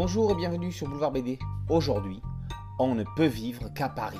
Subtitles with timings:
[0.00, 1.40] Bonjour et bienvenue sur Boulevard BD.
[1.68, 2.22] Aujourd'hui,
[2.78, 4.16] on ne peut vivre qu'à Paris.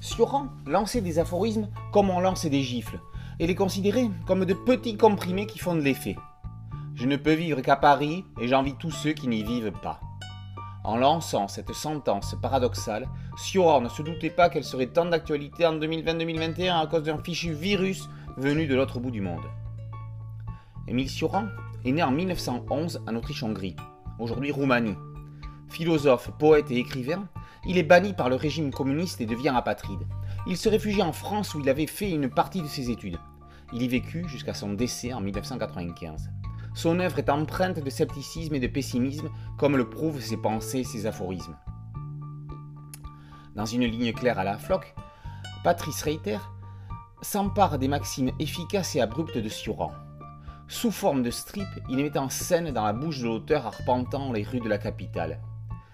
[0.00, 3.00] Sioran lançait des aphorismes comme on lance des gifles
[3.40, 6.14] et les considérait comme de petits comprimés qui font de l'effet.
[6.94, 9.98] Je ne peux vivre qu'à Paris et j'envie tous ceux qui n'y vivent pas.
[10.84, 15.74] En lançant cette sentence paradoxale, Sioran ne se doutait pas qu'elle serait tant d'actualité en
[15.74, 19.42] 2020-2021 à cause d'un fichu virus venu de l'autre bout du monde.
[20.88, 21.48] Émile Sioran
[21.84, 23.76] est né en 1911 en Autriche-Hongrie,
[24.18, 24.96] aujourd'hui Roumanie.
[25.68, 27.28] Philosophe, poète et écrivain,
[27.66, 30.06] il est banni par le régime communiste et devient apatride.
[30.46, 33.18] Il se réfugie en France où il avait fait une partie de ses études.
[33.74, 36.30] Il y vécut jusqu'à son décès en 1995.
[36.72, 40.84] Son œuvre est empreinte de scepticisme et de pessimisme, comme le prouvent ses pensées et
[40.84, 41.56] ses aphorismes.
[43.54, 44.94] Dans une ligne claire à la floque,
[45.64, 46.38] Patrice Reiter
[47.20, 49.92] s'empare des maximes efficaces et abruptes de Sioran.
[50.70, 54.42] Sous forme de strip, il met en scène dans la bouche de l'auteur arpentant les
[54.42, 55.40] rues de la capitale.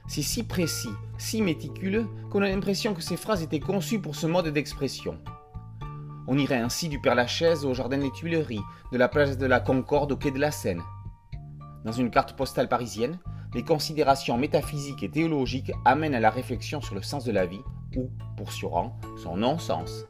[0.08, 4.26] C'est si précis, si méticuleux, qu'on a l'impression que ces phrases étaient conçues pour ce
[4.26, 5.18] mode d'expression.
[6.26, 9.60] On irait ainsi du Père Lachaise au Jardin des Tuileries, de la place de la
[9.60, 10.82] Concorde au quai de la Seine.
[11.84, 13.20] Dans une carte postale parisienne,
[13.54, 17.62] les considérations métaphysiques et théologiques amènent à la réflexion sur le sens de la vie,
[17.96, 20.06] ou, pour Sioran, son non-sens.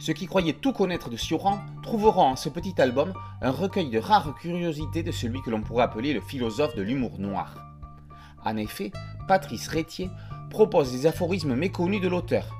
[0.00, 3.12] Ceux qui croyaient tout connaître de Sioran trouveront en ce petit album
[3.42, 7.18] un recueil de rares curiosités de celui que l'on pourrait appeler le philosophe de l'humour
[7.18, 7.54] noir.
[8.42, 8.92] En effet,
[9.28, 10.08] Patrice Rétier
[10.48, 12.56] propose des aphorismes méconnus de l'auteur.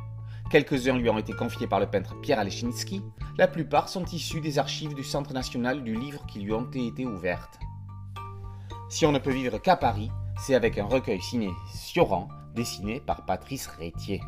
[0.51, 3.01] Quelques-uns lui ont été confiés par le peintre Pierre Alechinsky,
[3.39, 7.07] la plupart sont issus des archives du Centre national du livre qui lui ont été
[7.07, 7.59] ouvertes.
[8.91, 13.25] Si on ne peut vivre qu'à Paris, c'est avec un recueil signé Sioran, dessiné par
[13.25, 14.21] Patrice Rétier.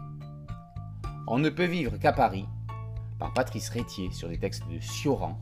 [1.27, 2.47] On ne peut vivre qu'à Paris,
[3.23, 5.41] par Patrice Rétier sur des textes de Sioran,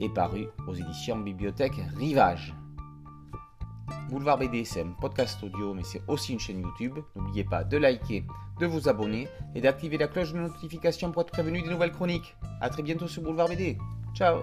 [0.00, 2.54] et paru aux éditions Bibliothèque Rivage.
[4.08, 6.96] Boulevard BDSM, podcast audio, mais c'est aussi une chaîne YouTube.
[7.16, 8.24] N'oubliez pas de liker,
[8.60, 9.26] de vous abonner
[9.56, 12.36] et d'activer la cloche de notification pour être prévenu des nouvelles chroniques.
[12.60, 13.76] A très bientôt sur Boulevard BD.
[14.14, 14.42] Ciao